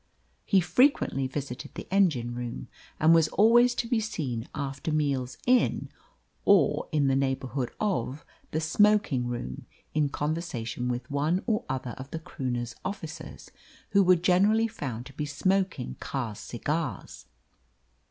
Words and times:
He 0.45 0.61
frequently 0.61 1.27
visited 1.27 1.75
the 1.75 1.87
engine 1.93 2.33
room, 2.33 2.69
and 2.99 3.13
was 3.13 3.27
always 3.27 3.75
to 3.75 3.87
be 3.87 3.99
seen 3.99 4.47
after 4.55 4.91
meals 4.91 5.37
in, 5.45 5.89
or 6.43 6.87
in 6.91 7.05
the 7.05 7.15
neighbourhood 7.15 7.69
of, 7.79 8.25
the 8.49 8.59
smoking 8.61 9.27
room, 9.27 9.67
in 9.93 10.09
conversation 10.09 10.87
with 10.87 11.11
one 11.11 11.43
or 11.45 11.65
other 11.69 11.91
of 11.99 12.09
the 12.09 12.17
Croonah's 12.17 12.75
officers, 12.83 13.51
who 13.91 14.01
were 14.03 14.15
generally 14.15 14.67
found 14.67 15.05
to 15.05 15.13
be 15.13 15.27
smoking 15.27 15.97
Carr's 15.99 16.39
cigars. 16.39 17.27